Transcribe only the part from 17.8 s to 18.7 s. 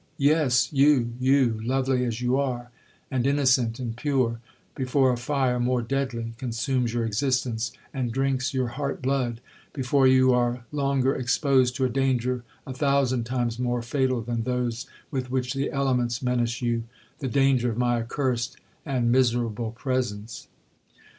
accursed